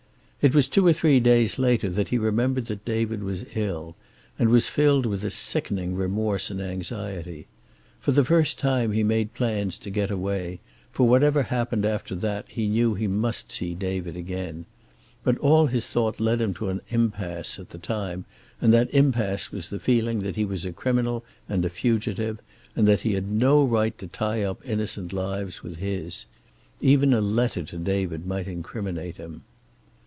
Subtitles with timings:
[0.43, 3.95] It was two or three days later that he remembered that David was ill,
[4.39, 7.45] and was filled with a sickening remorse and anxiety.
[7.99, 10.59] For the first time he made plans to get away,
[10.91, 14.65] for whatever happened after that he knew he must see David again.
[15.23, 18.25] But all his thought led him to an impasse at that time,
[18.59, 22.39] and that impasse was the feeling that he was a criminal and a fugitive,
[22.75, 26.25] and that he had no right to tie up innocent lives with his.
[26.79, 29.43] Even a letter to David might incriminate him.